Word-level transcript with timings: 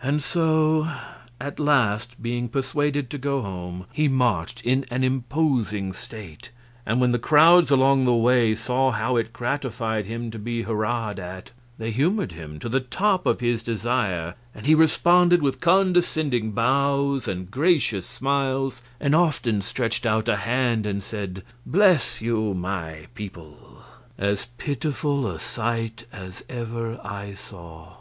And 0.00 0.22
so 0.22 0.88
at 1.40 1.58
last, 1.58 2.22
being 2.22 2.48
persuaded 2.48 3.10
to 3.10 3.18
go 3.18 3.42
home, 3.42 3.86
he 3.92 4.06
marched 4.06 4.60
in 4.62 4.84
imposing 4.88 5.92
state; 5.92 6.50
and 6.86 7.00
when 7.00 7.10
the 7.10 7.18
crowds 7.18 7.68
along 7.68 8.04
the 8.04 8.14
way 8.14 8.54
saw 8.54 8.92
how 8.92 9.16
it 9.16 9.32
gratified 9.32 10.06
him 10.06 10.30
to 10.30 10.38
be 10.38 10.62
hurrahed 10.62 11.18
at, 11.18 11.50
they 11.78 11.90
humored 11.90 12.30
him 12.30 12.60
to 12.60 12.68
the 12.68 12.78
top 12.78 13.26
of 13.26 13.40
his 13.40 13.60
desire, 13.60 14.36
and 14.54 14.66
he 14.66 14.74
responded 14.76 15.42
with 15.42 15.60
condescending 15.60 16.52
bows 16.52 17.26
and 17.26 17.50
gracious 17.50 18.06
smiles, 18.06 18.82
and 19.00 19.16
often 19.16 19.60
stretched 19.60 20.06
out 20.06 20.28
a 20.28 20.36
hand 20.36 20.86
and 20.86 21.02
said, 21.02 21.42
"Bless 21.66 22.20
you, 22.22 22.54
my 22.54 23.06
people!" 23.16 23.82
As 24.16 24.46
pitiful 24.58 25.26
a 25.28 25.40
sight 25.40 26.04
as 26.12 26.44
ever 26.48 27.00
I 27.02 27.34
saw. 27.34 27.96